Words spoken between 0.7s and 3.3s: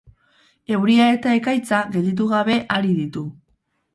Euria eta ekaitza gelditu gabe ari ditu.